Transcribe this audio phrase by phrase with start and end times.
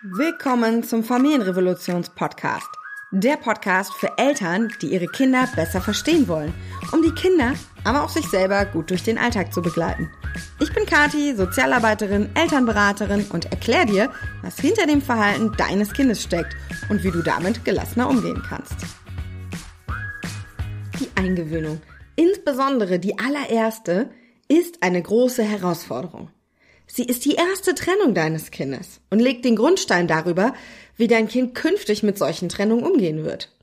[0.00, 2.68] Willkommen zum Familienrevolutions-Podcast.
[3.10, 6.54] Der Podcast für Eltern, die ihre Kinder besser verstehen wollen,
[6.92, 10.08] um die Kinder, aber auch sich selber gut durch den Alltag zu begleiten.
[10.60, 14.12] Ich bin Kati, Sozialarbeiterin, Elternberaterin und erkläre dir,
[14.42, 16.54] was hinter dem Verhalten deines Kindes steckt
[16.88, 18.76] und wie du damit gelassener umgehen kannst.
[21.00, 21.80] Die Eingewöhnung,
[22.14, 24.10] insbesondere die allererste,
[24.46, 26.30] ist eine große Herausforderung.
[26.90, 30.54] Sie ist die erste Trennung deines Kindes und legt den Grundstein darüber,
[30.96, 33.54] wie dein Kind künftig mit solchen Trennungen umgehen wird.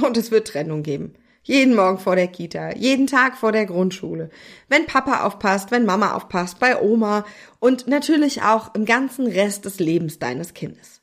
[0.00, 1.14] Und es wird Trennung geben.
[1.42, 4.30] Jeden Morgen vor der Kita, jeden Tag vor der Grundschule.
[4.68, 7.24] Wenn Papa aufpasst, wenn Mama aufpasst, bei Oma
[7.60, 11.00] und natürlich auch im ganzen Rest des Lebens deines Kindes.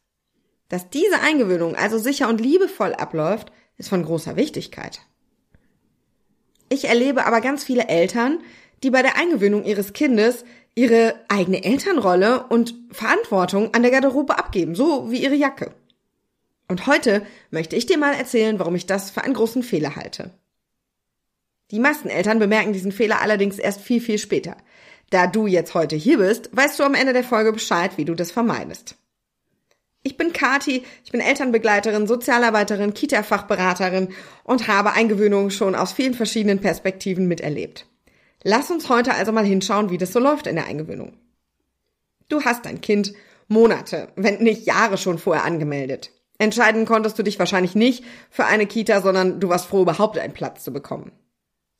[0.69, 5.01] Dass diese Eingewöhnung also sicher und liebevoll abläuft, ist von großer Wichtigkeit.
[6.69, 8.39] Ich erlebe aber ganz viele Eltern,
[8.83, 10.43] die bei der Eingewöhnung ihres Kindes
[10.75, 15.73] ihre eigene Elternrolle und Verantwortung an der Garderobe abgeben, so wie ihre Jacke.
[16.67, 20.31] Und heute möchte ich dir mal erzählen, warum ich das für einen großen Fehler halte.
[21.71, 24.57] Die meisten Eltern bemerken diesen Fehler allerdings erst viel, viel später.
[25.09, 28.15] Da du jetzt heute hier bist, weißt du am Ende der Folge Bescheid, wie du
[28.15, 28.95] das vermeidest.
[30.01, 34.09] Ich bin Kati, ich bin Elternbegleiterin, Sozialarbeiterin, Kita-Fachberaterin
[34.43, 37.85] und habe Eingewöhnung schon aus vielen verschiedenen Perspektiven miterlebt.
[38.43, 41.13] Lass uns heute also mal hinschauen, wie das so läuft in der Eingewöhnung.
[42.29, 43.13] Du hast dein Kind
[43.47, 46.11] Monate, wenn nicht Jahre schon vorher angemeldet.
[46.37, 50.33] Entscheiden konntest du dich wahrscheinlich nicht für eine Kita, sondern du warst froh, überhaupt einen
[50.33, 51.11] Platz zu bekommen.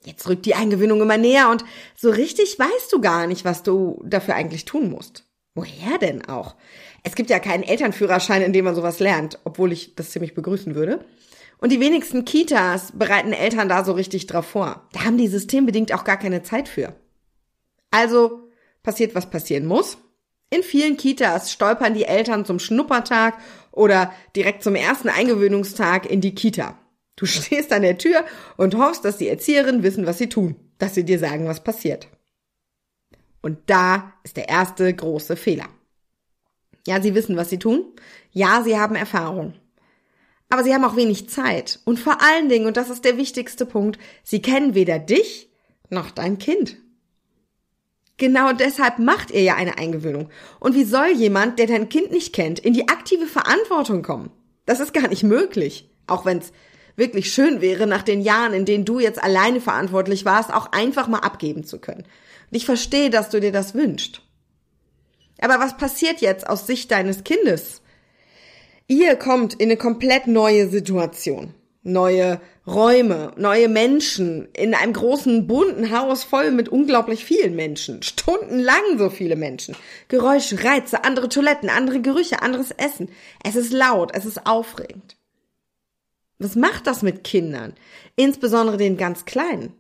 [0.06, 1.64] Jetzt rückt die Eingewöhnung immer näher und
[1.96, 5.26] so richtig weißt du gar nicht, was du dafür eigentlich tun musst.
[5.56, 6.56] Woher denn auch?
[7.04, 10.76] Es gibt ja keinen Elternführerschein, in dem man sowas lernt, obwohl ich das ziemlich begrüßen
[10.76, 11.06] würde.
[11.58, 14.88] Und die wenigsten Kitas bereiten Eltern da so richtig drauf vor.
[14.92, 16.96] Da haben die systembedingt auch gar keine Zeit für.
[17.92, 18.50] Also
[18.82, 19.98] passiert, was passieren muss.
[20.50, 23.38] In vielen Kitas stolpern die Eltern zum Schnuppertag
[23.72, 26.78] oder direkt zum ersten Eingewöhnungstag in die Kita.
[27.16, 28.26] Du stehst an der Tür
[28.58, 32.08] und hoffst, dass die Erzieherinnen wissen, was sie tun, dass sie dir sagen, was passiert.
[33.42, 35.68] Und da ist der erste große Fehler.
[36.88, 37.86] Ja, sie wissen, was sie tun.
[38.32, 39.54] Ja, sie haben Erfahrung.
[40.50, 41.80] Aber sie haben auch wenig Zeit.
[41.86, 45.50] Und vor allen Dingen, und das ist der wichtigste Punkt, sie kennen weder dich
[45.90, 46.78] noch dein Kind.
[48.18, 50.30] Genau deshalb macht ihr ja eine Eingewöhnung.
[50.60, 54.32] Und wie soll jemand, der dein Kind nicht kennt, in die aktive Verantwortung kommen?
[54.66, 55.90] Das ist gar nicht möglich.
[56.08, 56.52] Auch wenn es
[56.96, 61.08] wirklich schön wäre, nach den Jahren, in denen du jetzt alleine verantwortlich warst, auch einfach
[61.08, 62.04] mal abgeben zu können.
[62.04, 64.22] Und ich verstehe, dass du dir das wünschst.
[65.42, 67.82] Aber was passiert jetzt aus Sicht deines Kindes?
[68.88, 71.54] Ihr kommt in eine komplett neue Situation.
[71.86, 78.98] Neue Räume, neue Menschen, in einem großen bunten Haus voll mit unglaublich vielen Menschen, stundenlang
[78.98, 79.76] so viele Menschen.
[80.08, 83.10] Geräusche, Reize, andere Toiletten, andere Gerüche, anderes Essen.
[83.44, 85.18] Es ist laut, es ist aufregend.
[86.40, 87.74] Was macht das mit Kindern?
[88.16, 89.74] Insbesondere den ganz Kleinen.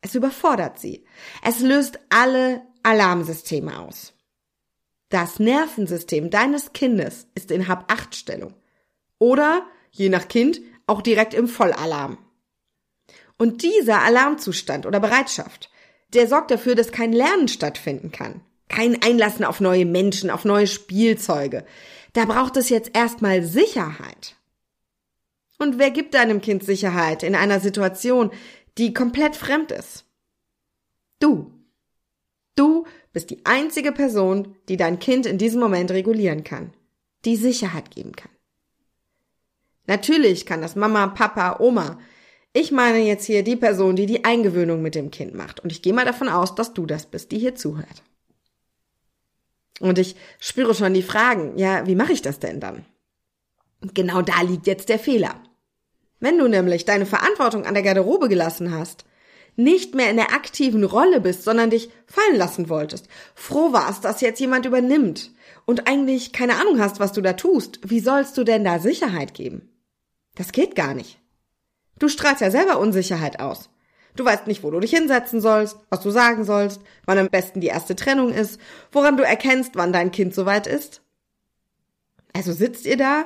[0.00, 1.04] Es überfordert sie.
[1.42, 4.13] Es löst alle Alarmsysteme aus.
[5.14, 8.52] Das Nervensystem deines Kindes ist in Hab-Acht-Stellung.
[9.20, 12.18] Oder, je nach Kind, auch direkt im Vollalarm.
[13.38, 15.70] Und dieser Alarmzustand oder Bereitschaft,
[16.14, 18.40] der sorgt dafür, dass kein Lernen stattfinden kann.
[18.68, 21.64] Kein Einlassen auf neue Menschen, auf neue Spielzeuge.
[22.12, 24.34] Da braucht es jetzt erstmal Sicherheit.
[25.60, 28.32] Und wer gibt deinem Kind Sicherheit in einer Situation,
[28.78, 30.06] die komplett fremd ist?
[31.20, 31.52] Du.
[32.56, 36.74] Du bist die einzige Person, die dein Kind in diesem Moment regulieren kann,
[37.24, 38.30] die Sicherheit geben kann.
[39.86, 41.98] Natürlich kann das Mama, Papa, Oma.
[42.52, 45.60] Ich meine jetzt hier die Person, die die Eingewöhnung mit dem Kind macht.
[45.60, 48.02] Und ich gehe mal davon aus, dass du das bist, die hier zuhört.
[49.80, 51.56] Und ich spüre schon die Fragen.
[51.58, 52.84] Ja, wie mache ich das denn dann?
[53.80, 55.42] Und genau da liegt jetzt der Fehler.
[56.20, 59.04] Wenn du nämlich deine Verantwortung an der Garderobe gelassen hast,
[59.56, 64.20] nicht mehr in der aktiven Rolle bist, sondern dich fallen lassen wolltest, froh warst, dass
[64.20, 65.32] jetzt jemand übernimmt
[65.64, 69.34] und eigentlich keine Ahnung hast, was du da tust, wie sollst du denn da Sicherheit
[69.34, 69.68] geben?
[70.34, 71.20] Das geht gar nicht.
[71.98, 73.70] Du strahlst ja selber Unsicherheit aus.
[74.16, 77.60] Du weißt nicht, wo du dich hinsetzen sollst, was du sagen sollst, wann am besten
[77.60, 78.60] die erste Trennung ist,
[78.92, 81.02] woran du erkennst, wann dein Kind soweit ist.
[82.32, 83.24] Also sitzt ihr da,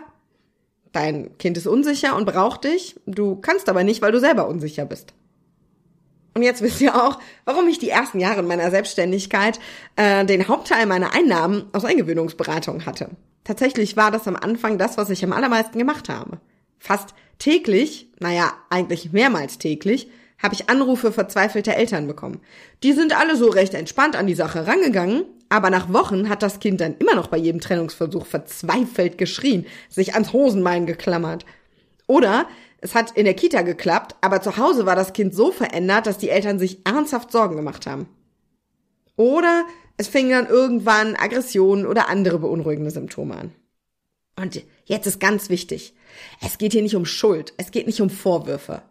[0.92, 4.86] dein Kind ist unsicher und braucht dich, du kannst aber nicht, weil du selber unsicher
[4.86, 5.14] bist.
[6.38, 9.58] Und jetzt wisst ihr auch, warum ich die ersten Jahre meiner Selbstständigkeit
[9.96, 13.10] äh, den Hauptteil meiner Einnahmen aus Eingewöhnungsberatung hatte.
[13.42, 16.38] Tatsächlich war das am Anfang das, was ich am allermeisten gemacht habe.
[16.78, 22.40] Fast täglich, naja, eigentlich mehrmals täglich, habe ich Anrufe verzweifelter Eltern bekommen.
[22.84, 26.60] Die sind alle so recht entspannt an die Sache rangegangen, Aber nach Wochen hat das
[26.60, 31.44] Kind dann immer noch bei jedem Trennungsversuch verzweifelt geschrien, sich ans Hosenbein geklammert.
[32.06, 32.46] Oder
[32.80, 36.18] es hat in der Kita geklappt, aber zu Hause war das Kind so verändert, dass
[36.18, 38.08] die Eltern sich ernsthaft Sorgen gemacht haben.
[39.16, 39.66] Oder
[39.96, 43.54] es fingen dann irgendwann Aggressionen oder andere beunruhigende Symptome an.
[44.36, 45.94] Und jetzt ist ganz wichtig.
[46.40, 47.52] Es geht hier nicht um Schuld.
[47.56, 48.82] Es geht nicht um Vorwürfe.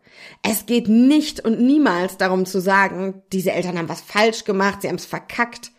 [0.44, 4.90] Es geht nicht und niemals darum zu sagen, diese Eltern haben was falsch gemacht, sie
[4.90, 5.72] haben es verkackt.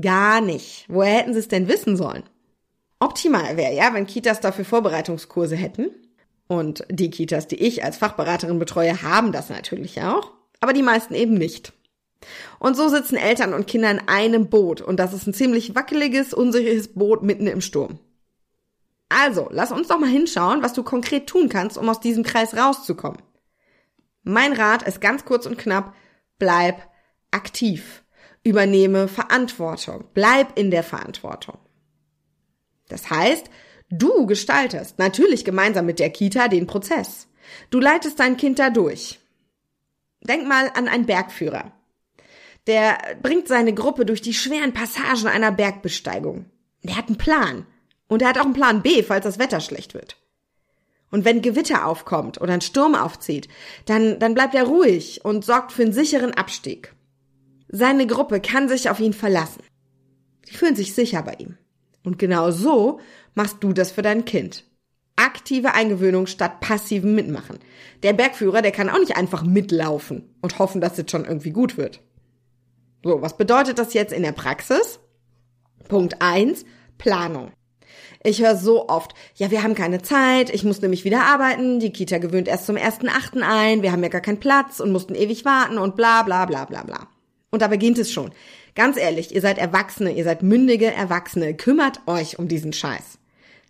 [0.00, 0.84] Gar nicht.
[0.88, 2.22] Woher hätten sie es denn wissen sollen?
[3.00, 5.90] Optimal wäre ja, wenn Kitas dafür Vorbereitungskurse hätten.
[6.48, 10.32] Und die Kitas, die ich als Fachberaterin betreue, haben das natürlich auch.
[10.60, 11.72] Aber die meisten eben nicht.
[12.58, 14.80] Und so sitzen Eltern und Kinder in einem Boot.
[14.80, 17.98] Und das ist ein ziemlich wackeliges, unsicheres Boot mitten im Sturm.
[19.08, 22.56] Also, lass uns doch mal hinschauen, was du konkret tun kannst, um aus diesem Kreis
[22.56, 23.20] rauszukommen.
[24.22, 25.94] Mein Rat ist ganz kurz und knapp,
[26.38, 26.82] bleib
[27.30, 28.02] aktiv.
[28.42, 30.04] Übernehme Verantwortung.
[30.14, 31.58] Bleib in der Verantwortung.
[32.88, 33.50] Das heißt,
[33.90, 37.28] du gestaltest natürlich gemeinsam mit der Kita den Prozess.
[37.70, 39.20] Du leitest dein Kind da durch.
[40.20, 41.72] Denk mal an einen Bergführer.
[42.66, 46.46] Der bringt seine Gruppe durch die schweren Passagen einer Bergbesteigung.
[46.82, 47.66] Der hat einen Plan.
[48.08, 50.16] Und er hat auch einen Plan B, falls das Wetter schlecht wird.
[51.10, 53.48] Und wenn Gewitter aufkommt oder ein Sturm aufzieht,
[53.84, 56.94] dann, dann bleibt er ruhig und sorgt für einen sicheren Abstieg.
[57.68, 59.62] Seine Gruppe kann sich auf ihn verlassen.
[60.48, 61.58] Die fühlen sich sicher bei ihm.
[62.06, 63.00] Und genau so
[63.34, 64.62] machst du das für dein Kind.
[65.16, 67.58] Aktive Eingewöhnung statt passivem Mitmachen.
[68.04, 71.76] Der Bergführer, der kann auch nicht einfach mitlaufen und hoffen, dass es schon irgendwie gut
[71.76, 72.00] wird.
[73.02, 75.00] So, was bedeutet das jetzt in der Praxis?
[75.88, 76.64] Punkt eins:
[76.96, 77.50] Planung.
[78.22, 81.92] Ich höre so oft, ja, wir haben keine Zeit, ich muss nämlich wieder arbeiten, die
[81.92, 83.40] Kita gewöhnt erst zum 1.8.
[83.42, 86.66] ein, wir haben ja gar keinen Platz und mussten ewig warten und bla bla bla
[86.66, 87.08] bla bla.
[87.50, 88.32] Und da beginnt es schon.
[88.76, 93.18] Ganz ehrlich, ihr seid Erwachsene, ihr seid mündige Erwachsene, kümmert euch um diesen Scheiß.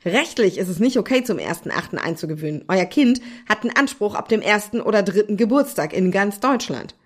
[0.05, 1.97] Rechtlich ist es nicht okay, zum 1.8.
[1.97, 2.65] einzugewöhnen.
[2.67, 6.97] Euer Kind hat einen Anspruch ab dem ersten oder dritten Geburtstag in ganz Deutschland.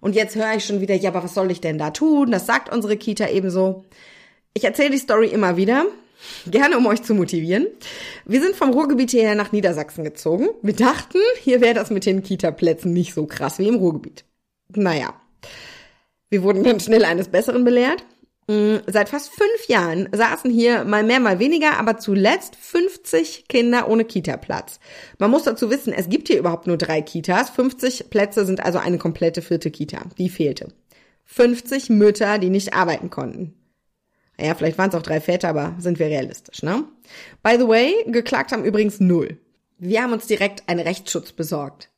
[0.00, 2.30] Und jetzt höre ich schon wieder, ja, aber was soll ich denn da tun?
[2.30, 3.84] Das sagt unsere Kita ebenso.
[4.54, 5.84] Ich erzähle die Story immer wieder.
[6.46, 7.66] Gerne, um euch zu motivieren.
[8.24, 10.48] Wir sind vom Ruhrgebiet hierher nach Niedersachsen gezogen.
[10.62, 14.24] Wir dachten, hier wäre das mit den Kita-Plätzen nicht so krass wie im Ruhrgebiet.
[14.74, 15.12] Naja.
[16.28, 18.04] Wir wurden dann schnell eines Besseren belehrt.
[18.48, 23.88] Mm, seit fast fünf Jahren saßen hier mal mehr, mal weniger, aber zuletzt 50 Kinder
[23.88, 24.78] ohne Kita-Platz.
[25.18, 27.50] Man muss dazu wissen, es gibt hier überhaupt nur drei Kitas.
[27.50, 30.02] 50 Plätze sind also eine komplette vierte Kita.
[30.18, 30.72] Die fehlte.
[31.24, 33.54] 50 Mütter, die nicht arbeiten konnten.
[34.38, 36.84] Ja, vielleicht waren es auch drei Väter, aber sind wir realistisch, ne?
[37.42, 39.38] By the way, geklagt haben übrigens null.
[39.78, 41.90] Wir haben uns direkt einen Rechtsschutz besorgt.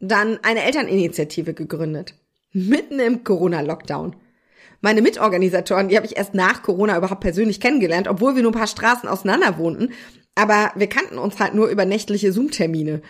[0.00, 2.14] Dann eine Elterninitiative gegründet.
[2.52, 4.16] Mitten im Corona-Lockdown.
[4.80, 8.58] Meine Mitorganisatoren, die habe ich erst nach Corona überhaupt persönlich kennengelernt, obwohl wir nur ein
[8.58, 9.90] paar Straßen auseinander wohnten.
[10.34, 13.02] Aber wir kannten uns halt nur über nächtliche Zoom-Termine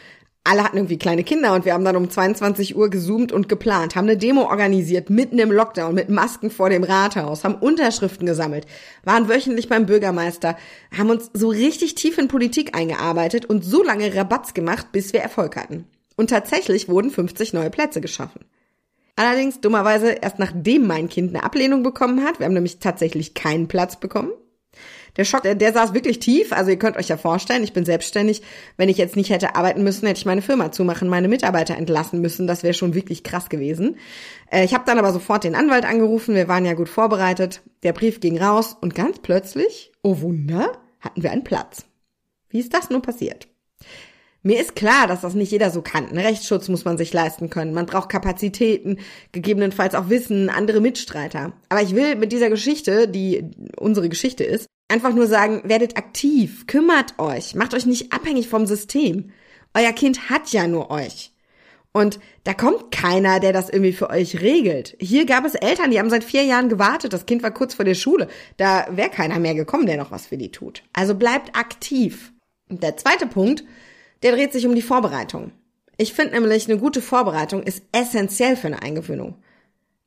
[0.45, 3.95] alle hatten irgendwie kleine Kinder und wir haben dann um 22 Uhr gezoomt und geplant,
[3.95, 8.67] haben eine Demo organisiert, mitten im Lockdown, mit Masken vor dem Rathaus, haben Unterschriften gesammelt,
[9.05, 10.57] waren wöchentlich beim Bürgermeister,
[10.97, 15.21] haben uns so richtig tief in Politik eingearbeitet und so lange Rabatz gemacht, bis wir
[15.21, 15.85] Erfolg hatten.
[16.17, 18.41] Und tatsächlich wurden 50 neue Plätze geschaffen.
[19.17, 22.39] Allerdings dummerweise erst nachdem mein Kind eine Ablehnung bekommen hat.
[22.39, 24.33] Wir haben nämlich tatsächlich keinen Platz bekommen.
[25.17, 26.53] Der Schock, der, der saß wirklich tief.
[26.53, 28.41] Also ihr könnt euch ja vorstellen, ich bin selbstständig.
[28.79, 32.23] Wenn ich jetzt nicht hätte arbeiten müssen, hätte ich meine Firma zumachen, meine Mitarbeiter entlassen
[32.23, 32.47] müssen.
[32.47, 33.97] Das wäre schon wirklich krass gewesen.
[34.51, 36.35] Äh, ich habe dann aber sofort den Anwalt angerufen.
[36.35, 37.61] Wir waren ja gut vorbereitet.
[37.83, 41.85] Der Brief ging raus und ganz plötzlich, oh Wunder, hatten wir einen Platz.
[42.49, 43.49] Wie ist das nun passiert?
[44.45, 46.09] Mir ist klar, dass das nicht jeder so kann.
[46.09, 47.73] Einen Rechtsschutz muss man sich leisten können.
[47.73, 48.99] Man braucht Kapazitäten,
[49.31, 51.53] gegebenenfalls auch Wissen, andere Mitstreiter.
[51.69, 53.45] Aber ich will mit dieser Geschichte, die
[53.77, 58.67] unsere Geschichte ist, einfach nur sagen, werdet aktiv, kümmert euch, macht euch nicht abhängig vom
[58.67, 59.31] System.
[59.75, 61.33] Euer Kind hat ja nur euch.
[61.93, 64.97] Und da kommt keiner, der das irgendwie für euch regelt.
[64.99, 67.13] Hier gab es Eltern, die haben seit vier Jahren gewartet.
[67.13, 68.29] Das Kind war kurz vor der Schule.
[68.57, 70.83] Da wäre keiner mehr gekommen, der noch was für die tut.
[70.95, 72.33] Also bleibt aktiv.
[72.71, 73.63] Und der zweite Punkt,
[74.23, 75.53] der dreht sich um die Vorbereitung.
[75.97, 79.37] Ich finde nämlich, eine gute Vorbereitung ist essentiell für eine Eingewöhnung.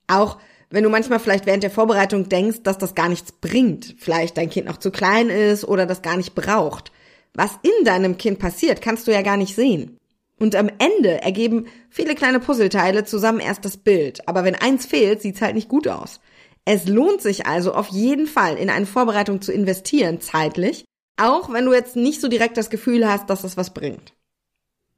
[0.08, 0.38] Auch
[0.70, 4.50] wenn du manchmal vielleicht während der Vorbereitung denkst, dass das gar nichts bringt, vielleicht dein
[4.50, 6.92] Kind noch zu klein ist oder das gar nicht braucht.
[7.34, 9.98] Was in deinem Kind passiert, kannst du ja gar nicht sehen.
[10.38, 14.28] Und am Ende ergeben viele kleine Puzzleteile zusammen erst das Bild.
[14.28, 16.20] Aber wenn eins fehlt, sieht's halt nicht gut aus.
[16.66, 20.84] Es lohnt sich also auf jeden Fall in eine Vorbereitung zu investieren, zeitlich,
[21.18, 24.14] auch wenn du jetzt nicht so direkt das Gefühl hast, dass das was bringt.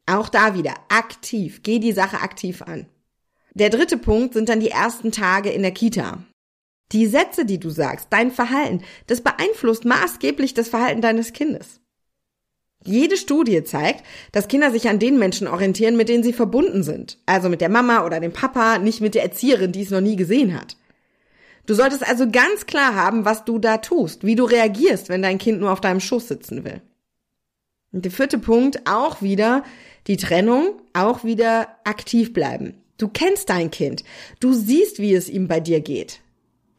[0.06, 2.88] Auch da wieder aktiv, geh die Sache aktiv an.
[3.54, 6.24] Der dritte Punkt sind dann die ersten Tage in der Kita.
[6.94, 11.82] Die Sätze, die du sagst, dein Verhalten, das beeinflusst maßgeblich das Verhalten deines Kindes.
[12.86, 17.18] Jede Studie zeigt, dass Kinder sich an den Menschen orientieren, mit denen sie verbunden sind.
[17.26, 20.16] Also mit der Mama oder dem Papa, nicht mit der Erzieherin, die es noch nie
[20.16, 20.78] gesehen hat.
[21.68, 25.38] Du solltest also ganz klar haben, was du da tust, wie du reagierst, wenn dein
[25.38, 26.82] Kind nur auf deinem Schoß sitzen will.
[27.92, 29.64] Und der vierte Punkt, auch wieder
[30.08, 32.76] die Trennung, auch wieder aktiv bleiben.
[32.98, 34.06] Du kennst dein Kind.
[34.40, 36.22] Du siehst, wie es ihm bei dir geht.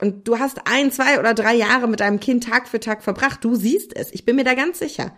[0.01, 3.45] Und du hast ein, zwei oder drei Jahre mit deinem Kind Tag für Tag verbracht.
[3.45, 4.13] Du siehst es.
[4.13, 5.15] Ich bin mir da ganz sicher.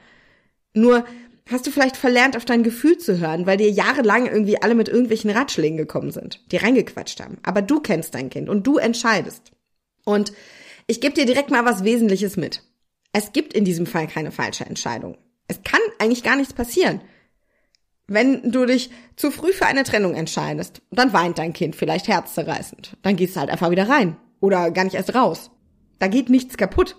[0.75, 1.05] Nur
[1.49, 4.89] hast du vielleicht verlernt, auf dein Gefühl zu hören, weil dir jahrelang irgendwie alle mit
[4.89, 7.39] irgendwelchen Ratschlägen gekommen sind, die reingequatscht haben.
[7.43, 9.53] Aber du kennst dein Kind und du entscheidest.
[10.05, 10.33] Und
[10.87, 12.63] ich gebe dir direkt mal was Wesentliches mit.
[13.13, 15.19] Es gibt in diesem Fall keine falsche Entscheidung.
[15.49, 17.01] Es kann eigentlich gar nichts passieren.
[18.07, 22.97] Wenn du dich zu früh für eine Trennung entscheidest, dann weint dein Kind vielleicht herzzerreißend.
[23.03, 24.17] Dann gehst du halt einfach wieder rein.
[24.41, 25.51] Oder gar nicht erst raus.
[25.99, 26.97] Da geht nichts kaputt.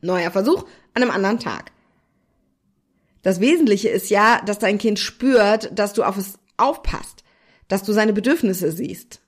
[0.00, 1.72] Neuer Versuch an einem anderen Tag.
[3.22, 7.24] Das Wesentliche ist ja, dass dein Kind spürt, dass du auf es aufpasst,
[7.68, 9.23] dass du seine Bedürfnisse siehst.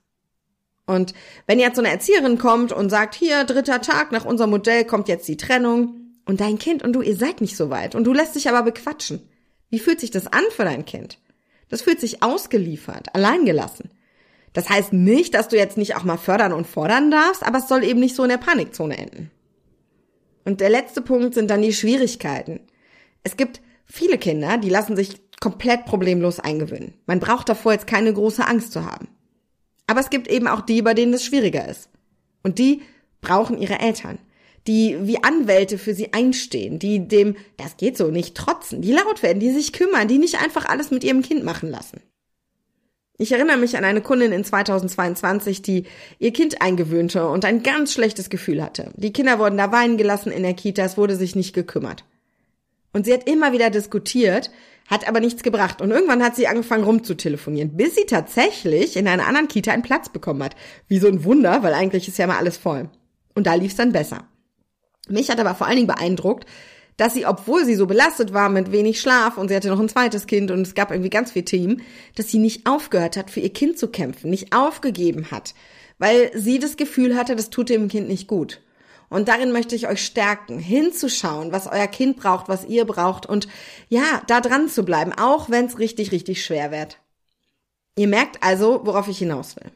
[0.87, 1.13] Und
[1.45, 5.07] wenn jetzt so eine Erzieherin kommt und sagt, hier, dritter Tag nach unserem Modell kommt
[5.07, 8.13] jetzt die Trennung und dein Kind und du, ihr seid nicht so weit und du
[8.13, 9.21] lässt dich aber bequatschen.
[9.69, 11.19] Wie fühlt sich das an für dein Kind?
[11.69, 13.91] Das fühlt sich ausgeliefert, alleingelassen.
[14.53, 17.67] Das heißt nicht, dass du jetzt nicht auch mal fördern und fordern darfst, aber es
[17.67, 19.29] soll eben nicht so in der Panikzone enden.
[20.45, 22.61] Und der letzte Punkt sind dann die Schwierigkeiten.
[23.23, 26.93] Es gibt Viele Kinder, die lassen sich komplett problemlos eingewöhnen.
[27.05, 29.07] Man braucht davor jetzt keine große Angst zu haben.
[29.87, 31.89] Aber es gibt eben auch die, bei denen es schwieriger ist.
[32.43, 32.81] Und die
[33.21, 34.19] brauchen ihre Eltern,
[34.67, 39.23] die wie Anwälte für sie einstehen, die dem, das geht so nicht, trotzen, die laut
[39.23, 42.01] werden, die sich kümmern, die nicht einfach alles mit ihrem Kind machen lassen.
[43.19, 45.85] Ich erinnere mich an eine Kundin in 2022, die
[46.19, 48.91] ihr Kind eingewöhnte und ein ganz schlechtes Gefühl hatte.
[48.95, 52.03] Die Kinder wurden da weinen gelassen in der Kita, es wurde sich nicht gekümmert.
[52.93, 54.51] Und sie hat immer wieder diskutiert,
[54.87, 55.81] hat aber nichts gebracht.
[55.81, 60.09] Und irgendwann hat sie angefangen rumzutelefonieren, bis sie tatsächlich in einer anderen Kita einen Platz
[60.09, 60.55] bekommen hat.
[60.87, 62.89] Wie so ein Wunder, weil eigentlich ist ja immer alles voll.
[63.35, 64.27] Und da lief es dann besser.
[65.09, 66.45] Mich hat aber vor allen Dingen beeindruckt,
[66.97, 69.89] dass sie, obwohl sie so belastet war mit wenig Schlaf und sie hatte noch ein
[69.89, 71.81] zweites Kind und es gab irgendwie ganz viel Team,
[72.15, 75.53] dass sie nicht aufgehört hat, für ihr Kind zu kämpfen, nicht aufgegeben hat,
[75.99, 78.61] weil sie das Gefühl hatte, das tut dem Kind nicht gut.
[79.09, 83.47] Und darin möchte ich euch stärken, hinzuschauen, was euer Kind braucht, was ihr braucht und
[83.87, 86.99] ja, da dran zu bleiben, auch wenn es richtig, richtig schwer wird.
[87.95, 89.71] Ihr merkt also, worauf ich hinaus will.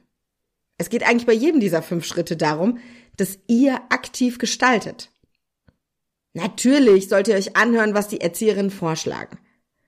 [0.77, 2.79] Es geht eigentlich bei jedem dieser fünf Schritte darum,
[3.15, 5.11] dass ihr aktiv gestaltet.
[6.33, 9.37] Natürlich sollt ihr euch anhören, was die Erzieherinnen vorschlagen.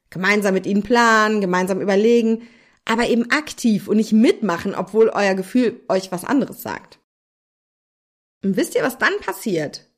[0.10, 2.48] Gemeinsam mit ihnen planen, gemeinsam überlegen,
[2.86, 7.00] aber eben aktiv und nicht mitmachen, obwohl euer Gefühl euch was anderes sagt.
[8.44, 9.90] Und wisst ihr, was dann passiert?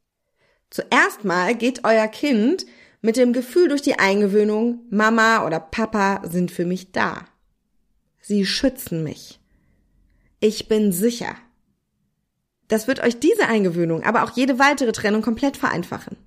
[0.70, 2.66] Zuerst mal geht euer Kind
[3.02, 7.26] mit dem Gefühl durch die Eingewöhnung, Mama oder Papa sind für mich da.
[8.22, 9.40] Sie schützen mich.
[10.40, 11.36] Ich bin sicher.
[12.68, 16.18] Das wird euch diese Eingewöhnung, aber auch jede weitere Trennung komplett vereinfachen.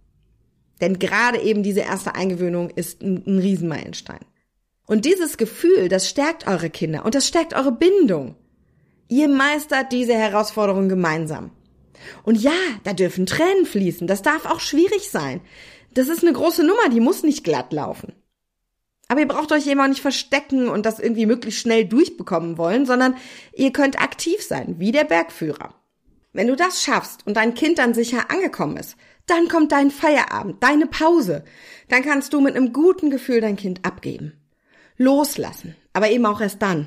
[0.80, 4.20] Denn gerade eben diese erste Eingewöhnung ist ein, ein Riesenmeilenstein.
[4.86, 8.36] Und dieses Gefühl, das stärkt eure Kinder und das stärkt eure Bindung.
[9.08, 11.50] Ihr meistert diese Herausforderung gemeinsam.
[12.22, 12.52] Und ja,
[12.84, 15.40] da dürfen Tränen fließen, das darf auch schwierig sein.
[15.94, 18.12] Das ist eine große Nummer, die muss nicht glatt laufen.
[19.08, 22.84] Aber ihr braucht euch eben auch nicht verstecken und das irgendwie möglichst schnell durchbekommen wollen,
[22.84, 23.16] sondern
[23.54, 25.74] ihr könnt aktiv sein, wie der Bergführer.
[26.32, 30.62] Wenn du das schaffst und dein Kind dann sicher angekommen ist, dann kommt dein Feierabend,
[30.62, 31.44] deine Pause.
[31.88, 34.34] Dann kannst du mit einem guten Gefühl dein Kind abgeben.
[34.96, 36.86] Loslassen, aber eben auch erst dann.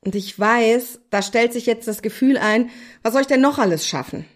[0.00, 2.70] Und ich weiß, da stellt sich jetzt das Gefühl ein,
[3.02, 4.26] was soll ich denn noch alles schaffen?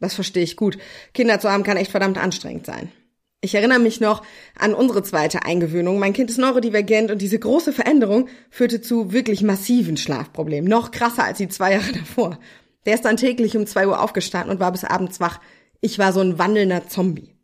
[0.00, 0.78] Das verstehe ich gut.
[1.14, 2.92] Kinder zu haben kann echt verdammt anstrengend sein.
[3.40, 4.22] Ich erinnere mich noch
[4.58, 5.98] an unsere zweite Eingewöhnung.
[5.98, 10.68] Mein Kind ist neurodivergent und diese große Veränderung führte zu wirklich massiven Schlafproblemen.
[10.68, 12.38] Noch krasser als die zwei Jahre davor.
[12.86, 15.40] Der ist dann täglich um zwei Uhr aufgestanden und war bis abends wach.
[15.80, 17.34] Ich war so ein wandelnder Zombie.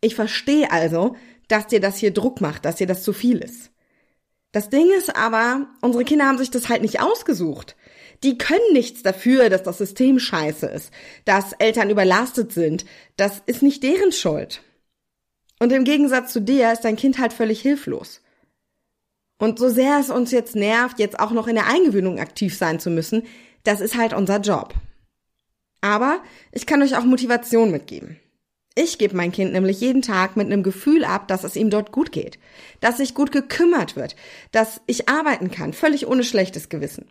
[0.00, 1.16] Ich verstehe also,
[1.48, 3.70] dass dir das hier Druck macht, dass dir das zu viel ist.
[4.52, 7.76] Das Ding ist aber, unsere Kinder haben sich das halt nicht ausgesucht.
[8.22, 10.92] Die können nichts dafür, dass das System scheiße ist,
[11.24, 12.84] dass Eltern überlastet sind.
[13.16, 14.62] Das ist nicht deren Schuld.
[15.60, 18.20] Und im Gegensatz zu dir ist dein Kind halt völlig hilflos.
[19.38, 22.80] Und so sehr es uns jetzt nervt, jetzt auch noch in der Eingewöhnung aktiv sein
[22.80, 23.22] zu müssen,
[23.62, 24.74] das ist halt unser Job.
[25.80, 28.18] Aber ich kann euch auch Motivation mitgeben.
[28.74, 31.92] Ich gebe mein Kind nämlich jeden Tag mit einem Gefühl ab, dass es ihm dort
[31.92, 32.38] gut geht,
[32.80, 34.14] dass sich gut gekümmert wird,
[34.52, 37.06] dass ich arbeiten kann, völlig ohne schlechtes Gewissen.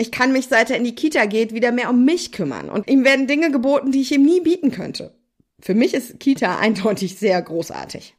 [0.00, 2.88] Ich kann mich, seit er in die Kita geht, wieder mehr um mich kümmern und
[2.88, 5.14] ihm werden Dinge geboten, die ich ihm nie bieten könnte.
[5.60, 8.14] Für mich ist Kita eindeutig sehr großartig.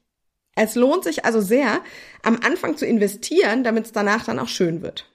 [0.55, 1.81] Es lohnt sich also sehr,
[2.21, 5.09] am Anfang zu investieren, damit es danach dann auch schön wird.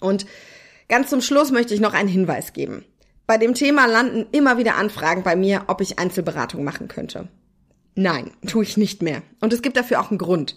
[0.00, 0.24] Und
[0.88, 2.86] ganz zum Schluss möchte ich noch einen Hinweis geben.
[3.26, 7.28] Bei dem Thema landen immer wieder Anfragen bei mir, ob ich Einzelberatung machen könnte.
[7.94, 9.20] Nein, tue ich nicht mehr.
[9.42, 10.56] Und es gibt dafür auch einen Grund.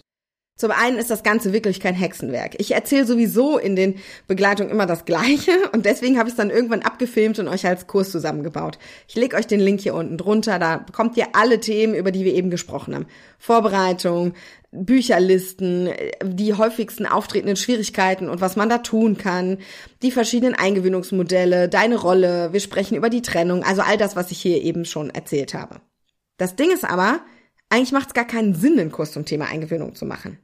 [0.58, 2.54] Zum einen ist das Ganze wirklich kein Hexenwerk.
[2.58, 3.96] Ich erzähle sowieso in den
[4.26, 7.86] Begleitungen immer das Gleiche und deswegen habe ich es dann irgendwann abgefilmt und euch als
[7.86, 8.78] Kurs zusammengebaut.
[9.06, 12.24] Ich lege euch den Link hier unten drunter, da bekommt ihr alle Themen, über die
[12.24, 13.06] wir eben gesprochen haben.
[13.38, 14.32] Vorbereitung,
[14.72, 15.90] Bücherlisten,
[16.24, 19.58] die häufigsten auftretenden Schwierigkeiten und was man da tun kann,
[20.00, 24.40] die verschiedenen Eingewöhnungsmodelle, deine Rolle, wir sprechen über die Trennung, also all das, was ich
[24.40, 25.82] hier eben schon erzählt habe.
[26.38, 27.20] Das Ding ist aber,
[27.68, 30.38] eigentlich macht es gar keinen Sinn, einen Kurs zum Thema Eingewöhnung zu machen.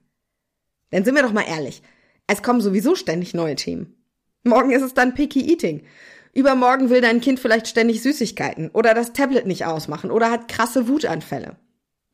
[0.92, 1.82] Denn sind wir doch mal ehrlich,
[2.26, 3.96] es kommen sowieso ständig neue Themen.
[4.44, 5.82] Morgen ist es dann Picky Eating.
[6.34, 10.88] Übermorgen will dein Kind vielleicht ständig Süßigkeiten oder das Tablet nicht ausmachen oder hat krasse
[10.88, 11.56] Wutanfälle.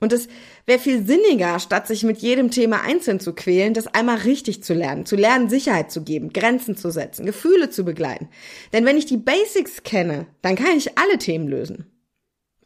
[0.01, 0.29] Und es
[0.65, 4.75] wäre viel sinniger, statt sich mit jedem Thema einzeln zu quälen, das einmal richtig zu
[4.75, 8.29] lernen, zu lernen, Sicherheit zu geben, Grenzen zu setzen, Gefühle zu begleiten.
[8.73, 11.87] Denn wenn ich die Basics kenne, dann kann ich alle Themen lösen.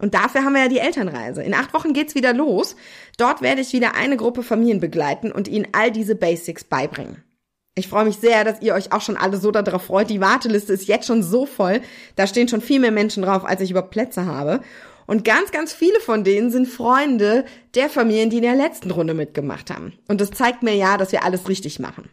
[0.02, 1.44] Und dafür haben wir ja die Elternreise.
[1.44, 2.74] In acht Wochen geht's wieder los.
[3.18, 7.22] Dort werde ich wieder eine Gruppe Familien begleiten und ihnen all diese Basics beibringen.
[7.76, 10.10] Ich freue mich sehr, dass ihr euch auch schon alle so darauf freut.
[10.10, 11.80] Die Warteliste ist jetzt schon so voll.
[12.16, 14.60] Da stehen schon viel mehr Menschen drauf, als ich überhaupt Plätze habe.
[15.06, 17.44] Und ganz, ganz viele von denen sind Freunde
[17.76, 19.92] der Familien, die in der letzten Runde mitgemacht haben.
[20.08, 22.10] Und das zeigt mir ja, dass wir alles richtig machen.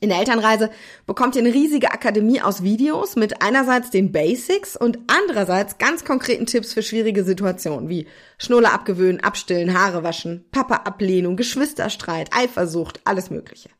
[0.00, 0.70] In der Elternreise
[1.06, 6.46] bekommt ihr eine riesige Akademie aus Videos mit einerseits den Basics und andererseits ganz konkreten
[6.46, 13.70] Tipps für schwierige Situationen wie Schnuller abgewöhnen, abstillen, Haare waschen, Papa-Ablehnung, Geschwisterstreit, Eifersucht, alles Mögliche.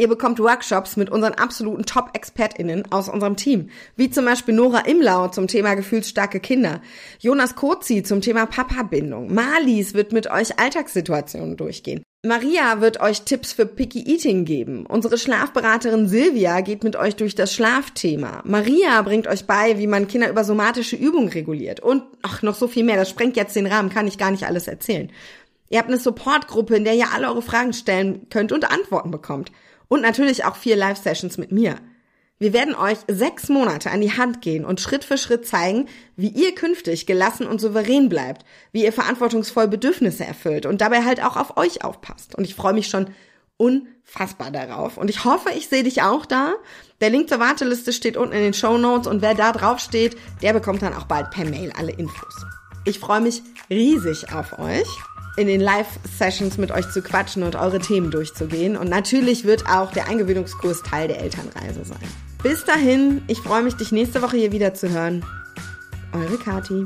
[0.00, 5.28] Ihr bekommt Workshops mit unseren absoluten Top-ExpertInnen aus unserem Team, wie zum Beispiel Nora Imlau
[5.28, 6.80] zum Thema gefühlsstarke Kinder,
[7.18, 12.02] Jonas Kozi zum Thema Papa-Bindung, Marlies wird mit euch Alltagssituationen durchgehen.
[12.24, 14.86] Maria wird euch Tipps für Picky Eating geben.
[14.86, 18.42] Unsere Schlafberaterin Silvia geht mit euch durch das Schlafthema.
[18.46, 21.80] Maria bringt euch bei, wie man Kinder über somatische Übungen reguliert.
[21.80, 22.96] Und ach, noch so viel mehr.
[22.96, 25.12] Das sprengt jetzt den Rahmen, kann ich gar nicht alles erzählen.
[25.68, 29.52] Ihr habt eine Supportgruppe, in der ihr alle eure Fragen stellen könnt und Antworten bekommt.
[29.90, 31.74] Und natürlich auch vier Live-Sessions mit mir.
[32.38, 36.28] Wir werden euch sechs Monate an die Hand gehen und Schritt für Schritt zeigen, wie
[36.28, 41.36] ihr künftig gelassen und souverän bleibt, wie ihr verantwortungsvoll Bedürfnisse erfüllt und dabei halt auch
[41.36, 42.36] auf euch aufpasst.
[42.36, 43.10] Und ich freue mich schon
[43.56, 44.96] unfassbar darauf.
[44.96, 46.54] Und ich hoffe, ich sehe dich auch da.
[47.00, 50.16] Der Link zur Warteliste steht unten in den Show Notes und wer da drauf steht,
[50.40, 52.46] der bekommt dann auch bald per Mail alle Infos.
[52.84, 54.88] Ich freue mich riesig auf euch
[55.36, 58.76] in den Live-Sessions mit euch zu quatschen und eure Themen durchzugehen.
[58.76, 61.98] Und natürlich wird auch der Eingewöhnungskurs Teil der Elternreise sein.
[62.42, 65.24] Bis dahin, ich freue mich, dich nächste Woche hier wieder zu hören.
[66.12, 66.84] Eure Kati.